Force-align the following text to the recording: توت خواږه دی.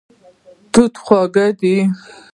توت 0.71 0.93
خواږه 1.05 1.47
دی. 1.59 1.75